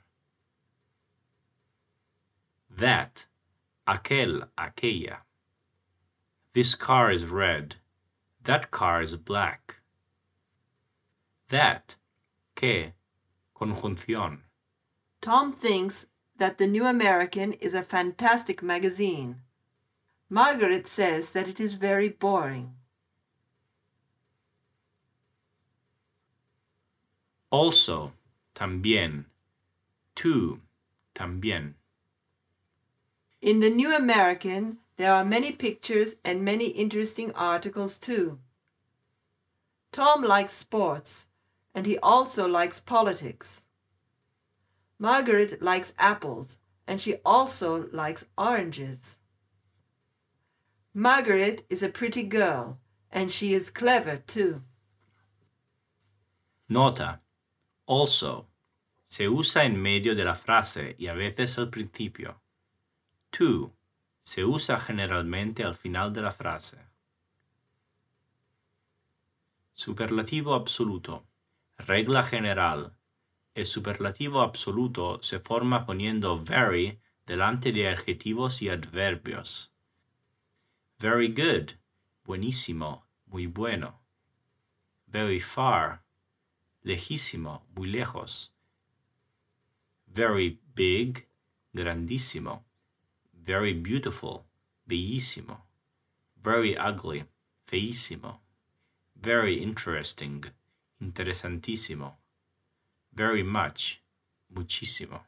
That, 2.69 3.25
aquel, 3.87 4.43
aquella. 4.55 5.21
This 6.53 6.75
car 6.75 7.11
is 7.11 7.25
red. 7.25 7.77
That 8.43 8.69
car 8.69 9.01
is 9.01 9.15
black. 9.15 9.77
That, 11.49 11.95
que, 12.55 12.93
conjunción. 13.55 14.39
Tom 15.21 15.51
thinks 15.51 16.05
that 16.37 16.59
the 16.59 16.67
New 16.67 16.85
American 16.85 17.53
is 17.53 17.73
a 17.73 17.81
fantastic 17.81 18.61
magazine. 18.61 19.41
Margaret 20.29 20.87
says 20.87 21.31
that 21.31 21.47
it 21.47 21.59
is 21.59 21.73
very 21.73 22.09
boring. 22.09 22.75
Also, 27.49 28.13
también. 28.53 29.25
Too, 30.15 30.61
también. 31.15 31.73
In 33.41 33.59
the 33.59 33.69
New 33.69 33.95
American, 33.95 34.77
there 35.03 35.11
are 35.13 35.25
many 35.25 35.51
pictures 35.51 36.15
and 36.23 36.45
many 36.45 36.67
interesting 36.67 37.33
articles 37.33 37.97
too. 37.97 38.39
Tom 39.91 40.23
likes 40.23 40.53
sports, 40.53 41.27
and 41.75 41.85
he 41.85 41.97
also 41.97 42.47
likes 42.47 42.79
politics. 42.79 43.65
Margaret 44.97 45.61
likes 45.61 45.93
apples, 45.99 46.57
and 46.87 47.01
she 47.01 47.15
also 47.25 47.89
likes 47.91 48.27
oranges. 48.37 49.17
Margaret 50.93 51.65
is 51.69 51.83
a 51.83 51.89
pretty 51.89 52.23
girl, 52.23 52.79
and 53.11 53.29
she 53.29 53.53
is 53.53 53.69
clever 53.69 54.23
too. 54.25 54.61
Nota. 56.69 57.19
Also. 57.85 58.45
Se 59.05 59.27
usa 59.27 59.63
en 59.63 59.75
medio 59.81 60.15
de 60.15 60.23
la 60.23 60.33
frase 60.33 60.95
y 60.97 61.07
a 61.07 61.13
veces 61.13 61.57
al 61.57 61.65
principio. 61.65 62.35
To. 63.33 63.73
Se 64.23 64.45
usa 64.45 64.79
generalmente 64.79 65.63
al 65.63 65.75
final 65.75 66.13
de 66.13 66.21
la 66.21 66.31
frase. 66.31 66.77
Superlativo 69.73 70.53
absoluto. 70.53 71.25
Regla 71.77 72.23
general. 72.23 72.95
El 73.53 73.65
superlativo 73.65 74.41
absoluto 74.41 75.21
se 75.21 75.39
forma 75.39 75.85
poniendo 75.85 76.43
very 76.43 76.99
delante 77.25 77.71
de 77.71 77.89
adjetivos 77.89 78.61
y 78.61 78.69
adverbios. 78.69 79.73
Very 80.99 81.27
good. 81.27 81.73
Buenísimo. 82.23 83.05
Muy 83.25 83.47
bueno. 83.47 83.99
Very 85.07 85.39
far. 85.39 86.03
Lejísimo. 86.81 87.65
Muy 87.75 87.89
lejos. 87.89 88.53
Very 90.07 90.61
big. 90.75 91.27
Grandísimo. 91.73 92.65
Very 93.45 93.73
beautiful. 93.73 94.45
bellissimo, 94.85 95.65
Very 96.41 96.75
ugly. 96.77 97.25
feissimo, 97.65 98.39
Very 99.15 99.61
interesting. 99.61 100.45
interessantissimo, 101.01 102.17
Very 103.11 103.43
much. 103.43 104.01
Muchísimo. 104.49 105.25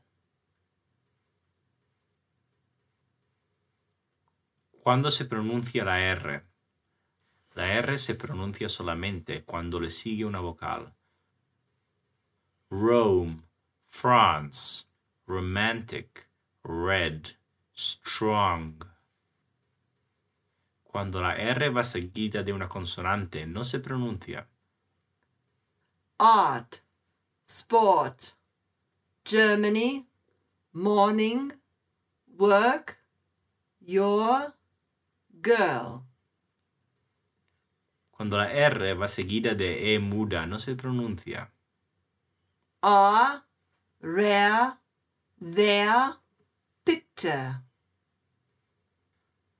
¿Cuándo 4.82 5.12
se 5.12 5.26
pronuncia 5.26 5.84
la 5.84 6.00
R? 6.00 6.44
La 7.56 7.68
R 7.74 7.98
se 7.98 8.16
pronuncia 8.16 8.70
solamente 8.70 9.44
cuando 9.44 9.80
le 9.80 9.90
sigue 9.90 10.24
una 10.26 10.40
vocal. 10.40 10.94
Rome, 12.70 13.44
France, 13.90 14.86
romantic, 15.28 16.30
red, 16.64 17.36
strong. 17.76 18.84
Cuando 20.84 21.22
la 21.22 21.36
R 21.36 21.70
va 21.70 21.84
seguida 21.84 22.42
de 22.44 22.54
una 22.54 22.68
consonante, 22.70 23.46
no 23.46 23.64
se 23.64 23.80
pronuncia. 23.80 24.48
art, 26.18 26.82
sport, 27.46 28.36
Germany, 29.26 30.08
morning, 30.74 31.52
work, 32.38 32.98
your, 33.82 34.54
girl. 35.42 36.06
Cuando 38.12 38.38
la 38.38 38.52
R 38.52 38.94
va 38.94 39.08
seguida 39.10 39.56
de 39.56 39.94
E 39.94 40.00
muda, 40.00 40.46
no 40.46 40.58
se 40.58 40.76
pronuncia. 40.76 41.52
are, 42.82 43.44
rare, 44.02 44.78
picture. 45.40 46.25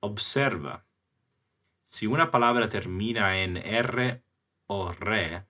Observa. 0.00 0.84
Si 1.86 2.06
una 2.06 2.30
palabra 2.30 2.68
termina 2.68 3.38
en 3.38 3.56
R 3.56 4.22
o 4.66 4.92
re 4.92 5.46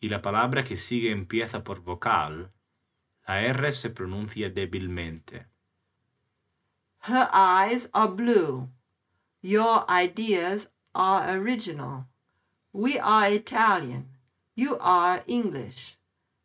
y 0.00 0.08
la 0.08 0.20
palabra 0.20 0.64
que 0.64 0.76
sigue 0.76 1.10
empieza 1.10 1.64
por 1.64 1.80
vocal, 1.80 2.52
la 3.26 3.42
R 3.42 3.72
se 3.72 3.90
pronuncia 3.90 4.50
débilmente. 4.50 5.46
Her 7.00 7.28
eyes 7.32 7.88
are 7.92 8.10
blue. 8.10 8.68
Your 9.40 9.84
ideas 9.88 10.68
are 10.94 11.30
original. 11.30 12.06
We 12.72 12.98
are 12.98 13.28
Italian. 13.28 14.18
You 14.54 14.76
are 14.80 15.22
English. 15.26 15.96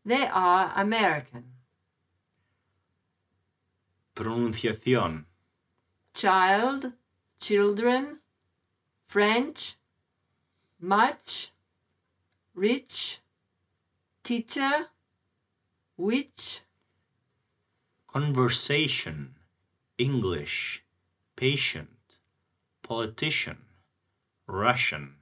They 0.06 0.28
are 0.32 0.72
American. 0.76 1.53
Pronunciación. 4.16 5.26
Child, 6.14 6.94
children, 7.40 8.20
French, 9.08 9.76
much, 10.80 11.52
rich, 12.54 13.20
teacher, 14.24 14.88
which, 15.98 16.62
Conversation. 18.08 19.36
English. 19.98 20.84
Patient. 21.36 21.90
Politician. 22.84 23.58
Russian. 24.46 25.16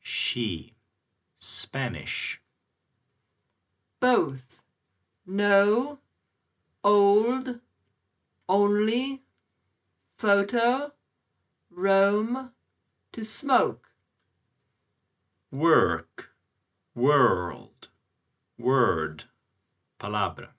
She. 0.00 0.74
Spanish. 1.38 2.40
both, 4.04 4.62
no, 5.24 5.98
old, 6.82 7.60
only, 8.48 9.22
photo, 10.16 10.92
Rome, 11.70 12.50
to 13.12 13.24
smoke. 13.24 13.88
Work. 15.50 16.30
World. 16.94 17.88
Word. 18.58 19.24
Palabra. 19.98 20.50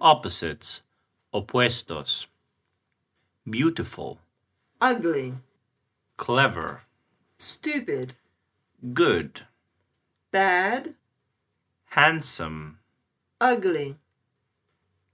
Opposites. 0.00 0.82
Opuestos. 1.32 2.26
Beautiful. 3.48 4.20
ugly, 4.80 5.34
Clever. 6.16 6.82
stupid, 7.38 8.14
Good. 8.92 9.42
bad, 10.30 10.94
Handsome. 11.90 12.78
Ugly, 13.40 13.96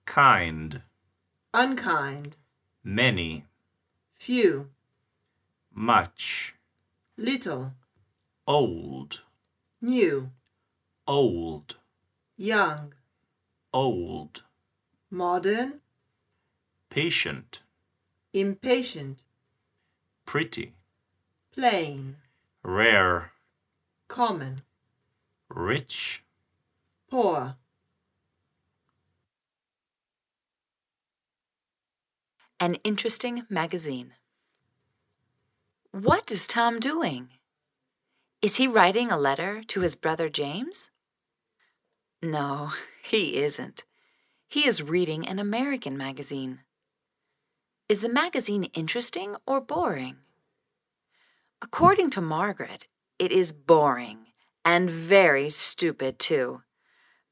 Kind. 0.05 0.83
unkind, 1.55 2.37
Many. 2.83 3.45
few, 4.19 4.71
Much. 5.73 6.55
little, 7.17 7.73
Old. 8.47 9.23
new, 9.81 10.31
Old. 11.07 11.77
young, 12.37 12.95
Old. 13.73 14.43
modern, 15.11 15.81
Patient. 16.89 17.63
impatient, 18.33 19.23
Pretty. 20.27 20.75
plain, 21.53 22.17
Rare. 22.63 23.33
common, 24.09 24.63
Rich. 25.49 26.25
poor. 27.09 27.57
An 32.63 32.75
interesting 32.85 33.47
magazine. 33.49 34.13
What 35.93 36.31
is 36.31 36.47
Tom 36.47 36.79
doing? 36.79 37.31
Is 38.43 38.57
he 38.57 38.67
writing 38.67 39.11
a 39.11 39.17
letter 39.17 39.63
to 39.69 39.81
his 39.81 39.95
brother 39.95 40.29
James? 40.29 40.91
No, 42.21 42.73
he 43.03 43.39
isn't. 43.39 43.85
He 44.47 44.67
is 44.67 44.83
reading 44.83 45.27
an 45.27 45.39
American 45.39 45.97
magazine. 45.97 46.61
Is 47.89 48.03
the 48.03 48.11
magazine 48.11 48.65
interesting 48.75 49.37
or 49.47 49.63
boring? 49.63 50.17
According 51.63 52.11
to 52.11 52.21
Margaret, 52.21 52.87
it 53.19 53.33
is 53.33 53.53
boring 53.53 54.27
and 54.67 54.91
very 54.91 55.49
stupid, 55.49 56.19
too. 56.19 56.61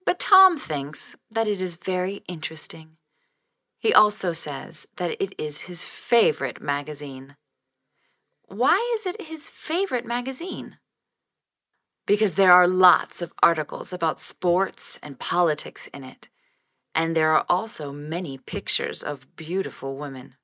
But 0.06 0.20
Tom 0.20 0.56
thinks 0.56 1.16
that 1.30 1.46
it 1.46 1.60
is 1.60 1.76
very 1.76 2.22
interesting. 2.28 2.96
He 3.78 3.94
also 3.94 4.32
says 4.32 4.86
that 4.96 5.22
it 5.22 5.34
is 5.38 5.62
his 5.62 5.86
favorite 5.86 6.60
magazine. 6.60 7.36
Why 8.46 8.76
is 8.94 9.06
it 9.06 9.22
his 9.22 9.48
favorite 9.48 10.04
magazine? 10.04 10.78
Because 12.06 12.34
there 12.34 12.52
are 12.52 12.66
lots 12.66 13.22
of 13.22 13.32
articles 13.42 13.92
about 13.92 14.18
sports 14.18 14.98
and 15.02 15.18
politics 15.18 15.86
in 15.88 16.02
it, 16.02 16.28
and 16.94 17.14
there 17.14 17.32
are 17.32 17.44
also 17.48 17.92
many 17.92 18.38
pictures 18.38 19.02
of 19.02 19.36
beautiful 19.36 19.96
women. 19.96 20.34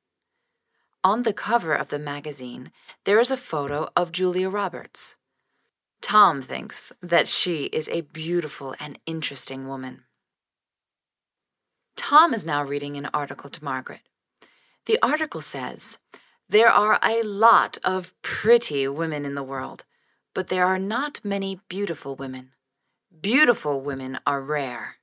On 1.02 1.22
the 1.22 1.32
cover 1.32 1.74
of 1.74 1.88
the 1.88 1.98
magazine, 1.98 2.70
there 3.04 3.18
is 3.18 3.30
a 3.30 3.36
photo 3.36 3.90
of 3.96 4.12
Julia 4.12 4.48
Roberts. 4.48 5.16
Tom 6.00 6.40
thinks 6.40 6.92
that 7.02 7.26
she 7.26 7.64
is 7.64 7.88
a 7.88 8.02
beautiful 8.02 8.74
and 8.78 8.98
interesting 9.06 9.66
woman. 9.66 10.03
Tom 11.96 12.34
is 12.34 12.44
now 12.44 12.62
reading 12.62 12.96
an 12.96 13.08
article 13.14 13.50
to 13.50 13.64
Margaret. 13.64 14.00
The 14.86 14.98
article 15.02 15.40
says, 15.40 15.98
There 16.48 16.68
are 16.68 16.98
a 17.02 17.22
lot 17.22 17.78
of 17.84 18.14
pretty 18.22 18.86
women 18.88 19.24
in 19.24 19.34
the 19.34 19.42
world, 19.42 19.84
but 20.34 20.48
there 20.48 20.66
are 20.66 20.78
not 20.78 21.20
many 21.24 21.60
beautiful 21.68 22.14
women. 22.14 22.50
Beautiful 23.20 23.80
women 23.80 24.18
are 24.26 24.40
rare. 24.40 24.96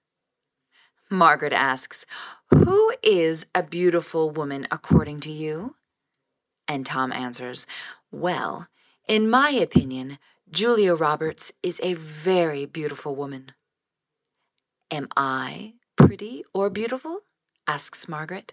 Margaret 1.09 1.53
asks, 1.53 2.05
Who 2.53 2.93
is 3.01 3.45
a 3.55 3.63
beautiful 3.63 4.29
woman 4.29 4.67
according 4.71 5.21
to 5.21 5.31
you? 5.31 5.75
And 6.67 6.85
Tom 6.85 7.11
answers, 7.11 7.67
Well, 8.11 8.67
in 9.07 9.29
my 9.29 9.49
opinion, 9.49 10.19
Julia 10.49 10.93
Roberts 10.93 11.51
is 11.63 11.79
a 11.81 11.95
very 11.95 12.65
beautiful 12.65 13.15
woman. 13.15 13.53
Am 14.89 15.07
I 15.15 15.73
pretty 16.11 16.43
or 16.53 16.69
beautiful? 16.69 17.21
asks 17.65 18.09
Margaret. 18.09 18.51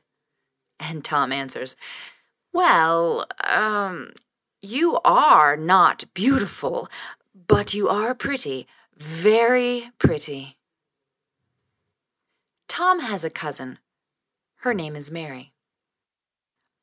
And 0.78 1.04
Tom 1.04 1.32
answers, 1.32 1.74
Well, 2.52 3.26
um, 3.42 4.12
you 4.62 5.00
are 5.04 5.56
not 5.56 6.04
beautiful, 6.14 6.86
but 7.48 7.74
you 7.74 7.88
are 7.88 8.14
pretty, 8.14 8.68
very 8.96 9.90
pretty. 9.98 10.56
Tom 12.68 13.00
has 13.00 13.24
a 13.24 13.30
cousin. 13.44 13.80
Her 14.58 14.72
name 14.72 14.94
is 14.94 15.10
Mary. 15.10 15.52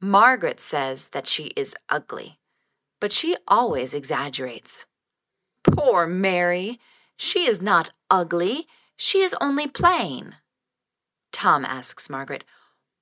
Margaret 0.01 0.59
says 0.59 1.07
that 1.13 1.25
she 1.25 1.53
is 1.55 1.73
ugly, 1.87 2.37
but 2.99 3.13
she 3.13 3.37
always 3.47 3.93
exaggerates. 3.93 4.85
Poor 5.63 6.05
Mary! 6.05 6.81
She 7.15 7.47
is 7.47 7.61
not 7.61 7.91
ugly, 8.11 8.67
she 8.97 9.21
is 9.21 9.35
only 9.39 9.67
plain. 9.67 10.35
Tom 11.35 11.65
asks 11.65 12.09
Margaret, 12.09 12.45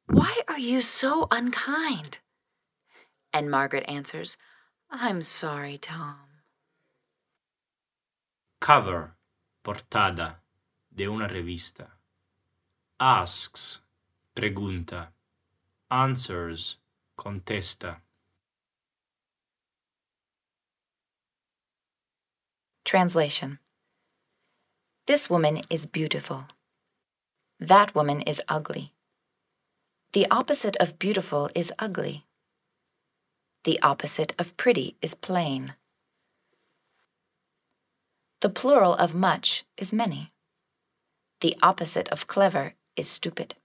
Why 0.08 0.41
are 0.48 0.58
you 0.58 0.82
so 0.82 1.28
unkind? 1.30 2.17
And 3.32 3.52
Margaret 3.52 3.86
answers, 3.88 4.38
I'm 4.89 5.22
sorry, 5.22 5.78
Tom. 5.78 6.41
Cover. 8.60 9.13
Portada. 9.63 10.38
De 10.91 11.08
una 11.08 11.28
revista. 11.28 11.91
Asks. 13.00 13.82
pregunta. 14.36 15.10
Answers, 15.91 16.78
contesta. 17.15 17.98
Translation 22.84 23.60
This 25.06 25.30
woman 25.30 25.62
is 25.69 25.86
beautiful. 25.86 26.48
That 27.63 27.95
woman 27.95 28.21
is 28.23 28.41
ugly. 28.49 28.91
The 30.12 30.28
opposite 30.30 30.76
of 30.82 30.99
beautiful 30.99 31.49
is 31.56 31.71
ugly. 31.80 32.26
The 33.63 33.80
opposite 33.82 34.34
of 34.38 34.58
pretty 34.58 34.97
is 35.02 35.13
plain. 35.13 35.73
The 38.41 38.49
plural 38.49 38.95
of 38.95 39.15
much 39.15 39.63
is 39.78 39.93
many. 39.93 40.34
The 41.39 41.56
opposite 41.63 42.10
of 42.10 42.28
clever 42.28 42.73
is 42.97 43.10
stupid. 43.10 43.56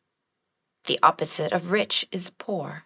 The 0.85 1.01
opposite 1.03 1.53
of 1.53 1.73
rich 1.73 2.07
is 2.13 2.31
poor. 2.31 2.85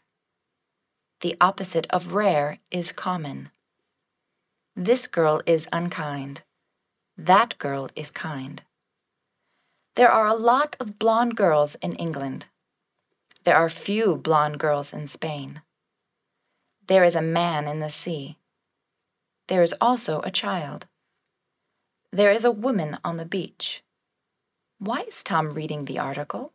The 1.20 1.36
opposite 1.42 1.86
of 1.90 2.14
rare 2.14 2.58
is 2.70 2.90
common. 2.90 3.50
This 4.74 5.06
girl 5.06 5.42
is 5.44 5.68
unkind. 5.74 6.40
That 7.18 7.58
girl 7.58 7.90
is 7.94 8.10
kind. 8.10 8.62
There 9.94 10.10
are 10.10 10.26
a 10.26 10.34
lot 10.34 10.74
of 10.80 10.98
blonde 10.98 11.36
girls 11.36 11.74
in 11.76 11.92
England. 11.96 12.46
There 13.44 13.56
are 13.56 13.68
few 13.68 14.16
blonde 14.16 14.58
girls 14.58 14.92
in 14.92 15.06
Spain. 15.06 15.60
There 16.86 17.04
is 17.04 17.14
a 17.14 17.20
man 17.20 17.68
in 17.68 17.80
the 17.80 17.90
sea. 17.90 18.38
There 19.48 19.62
is 19.62 19.74
also 19.80 20.20
a 20.20 20.30
child. 20.30 20.86
There 22.10 22.32
is 22.32 22.44
a 22.44 22.50
woman 22.50 22.96
on 23.04 23.18
the 23.18 23.26
beach. 23.26 23.82
Why 24.78 25.00
is 25.02 25.22
Tom 25.22 25.50
reading 25.50 25.84
the 25.84 25.98
article? 25.98 26.52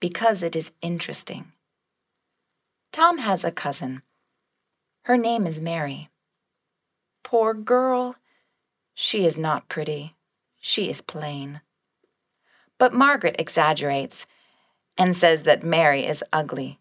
Because 0.00 0.42
it 0.42 0.56
is 0.56 0.72
interesting. 0.82 1.52
Tom 2.92 3.18
has 3.18 3.44
a 3.44 3.52
cousin. 3.52 4.02
Her 5.02 5.16
name 5.16 5.46
is 5.46 5.60
Mary. 5.60 6.10
Poor 7.22 7.54
girl! 7.54 8.16
She 8.94 9.24
is 9.24 9.38
not 9.38 9.68
pretty. 9.68 10.16
She 10.60 10.90
is 10.90 11.00
plain. 11.00 11.60
But 12.78 12.92
Margaret 12.92 13.36
exaggerates 13.38 14.26
and 14.98 15.14
says 15.14 15.42
that 15.42 15.62
Mary 15.62 16.06
is 16.06 16.24
ugly. 16.32 16.78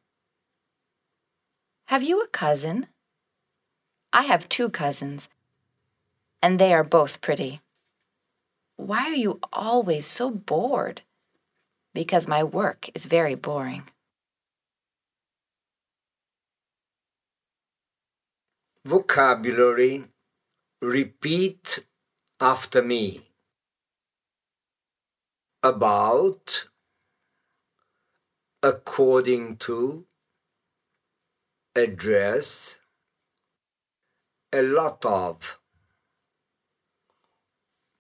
Have 1.88 2.04
you 2.04 2.22
a 2.22 2.28
cousin? 2.28 2.88
I 4.12 4.24
have 4.24 4.50
two 4.50 4.70
cousins, 4.70 5.30
and 6.42 6.58
they 6.58 6.74
are 6.74 6.84
both 6.84 7.22
pretty. 7.22 7.62
Why 8.78 9.04
are 9.10 9.14
you 9.14 9.40
always 9.54 10.06
so 10.06 10.30
bored? 10.30 11.02
Because 11.94 12.28
my 12.28 12.44
work 12.44 12.90
is 12.94 13.06
very 13.06 13.36
boring. 13.36 13.84
Vocabulary 18.86 20.06
Repeat 20.82 21.86
after 22.40 22.84
me. 22.84 23.22
About, 25.66 26.68
according 28.62 29.58
to, 29.66 30.06
address, 31.76 32.80
a 34.54 34.62
lot 34.62 35.04
of, 35.04 35.60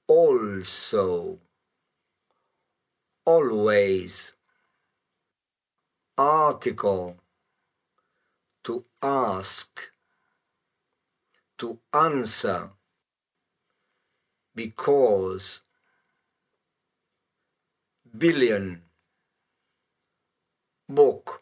also, 0.07 1.39
always, 3.25 4.33
article, 6.19 7.17
to 8.63 8.85
ask, 9.01 9.91
to 11.57 11.79
answer, 11.91 12.69
because, 14.53 15.64
billion, 18.17 18.81
book, 20.87 21.41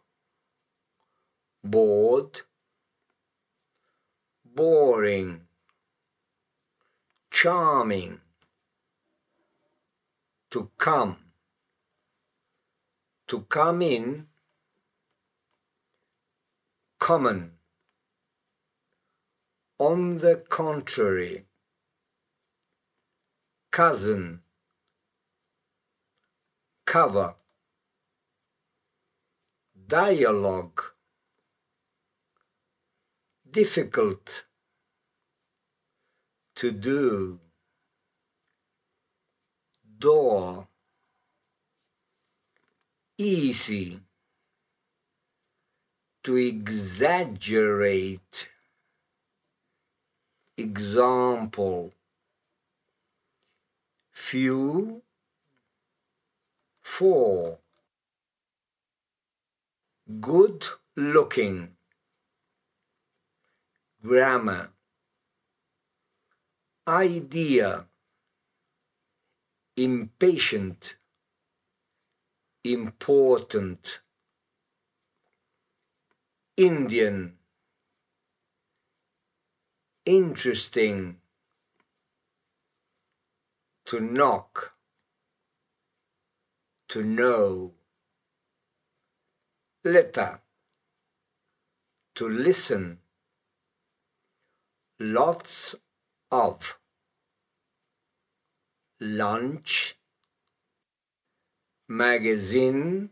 bored, 1.63 2.41
boring, 4.45 5.41
charming, 7.31 8.21
to 10.49 10.69
come, 10.77 11.17
to 13.27 13.41
come 13.41 13.81
in, 13.81 14.27
common, 16.99 17.51
on 19.79 20.19
the 20.19 20.41
contrary, 20.47 21.45
cousin, 23.71 24.42
cover, 26.86 27.36
dialogue, 29.88 30.82
difficult 33.50 34.46
to 36.56 36.72
do, 36.72 37.39
door, 40.00 40.67
easy, 43.17 44.00
to 46.24 46.38
exaggerate, 46.38 48.50
example, 50.58 51.91
few, 54.12 55.02
four, 56.97 57.58
good 60.21 60.67
looking, 60.95 61.69
grammar, 64.06 64.69
idea, 66.88 67.86
impatient, 69.75 70.97
important, 72.63 74.01
Indian, 76.56 77.34
interesting, 80.06 81.17
to 83.84 83.99
knock, 83.99 84.72
to 86.93 87.01
know, 87.03 87.71
letter, 89.84 90.41
to 92.13 92.29
listen, 92.29 92.99
lots 94.99 95.73
of, 96.29 96.77
lunch, 98.99 99.95
magazine, 101.88 103.10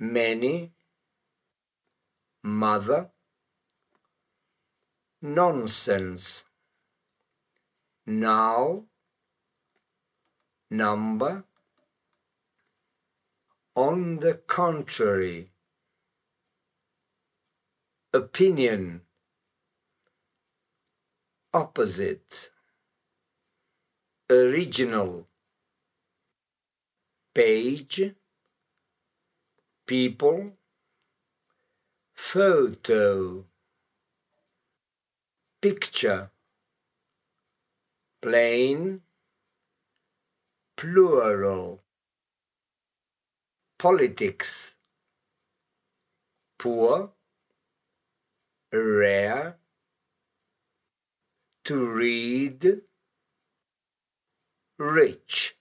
many, 0.00 0.72
mother, 2.42 3.10
nonsense, 5.22 6.42
now, 8.04 8.82
number, 10.68 11.44
on 13.76 14.20
the 14.20 14.32
contrary, 14.32 15.50
opinion, 18.14 19.02
opposite, 21.52 22.50
original, 24.30 25.28
page, 27.34 28.14
people, 29.86 30.52
photo, 32.14 33.44
picture, 35.60 36.30
plain, 38.22 39.02
plural, 40.78 41.82
politics, 43.78 44.74
poor, 46.58 47.10
rare, 48.72 49.56
to 51.64 51.86
read, 51.86 52.80
rich, 54.78 55.56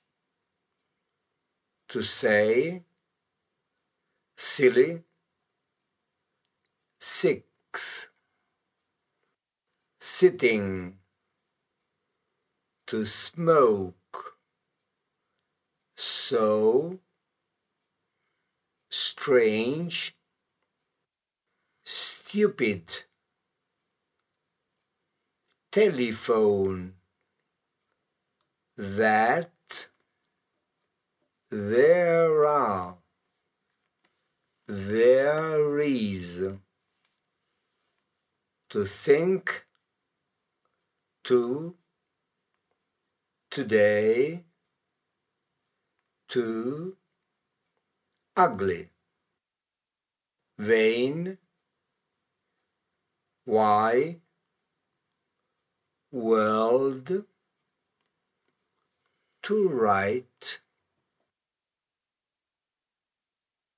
to 1.89 2.01
say, 2.01 2.83
silly, 4.37 5.03
six, 6.99 8.09
sitting, 9.99 10.97
to 12.87 13.03
smoke, 13.03 14.37
so, 15.97 16.99
strange, 18.95 20.15
stupid, 21.83 23.03
telephone, 25.69 26.93
that, 28.77 29.89
there 31.51 32.45
are, 32.45 32.95
there 34.65 35.77
is, 35.79 36.45
to 38.69 38.85
think, 38.85 39.65
to, 41.25 41.75
today, 43.49 44.45
to, 46.29 46.95
ugly, 48.35 48.89
vain, 50.57 51.37
why, 53.45 54.17
world, 56.11 57.23
to 59.43 59.67
write, 59.69 60.59